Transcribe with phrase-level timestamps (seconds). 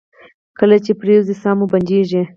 [0.59, 2.21] کله چې پریوځئ ساه مو بندیږي؟